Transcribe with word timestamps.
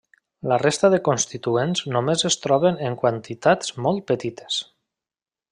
La 0.51 0.55
resta 0.61 0.89
de 0.93 0.99
constituents 1.07 1.83
només 1.97 2.25
es 2.31 2.39
troben 2.47 2.81
en 2.89 2.97
quantitats 3.05 3.77
molt 3.87 4.03
petites. 4.15 4.59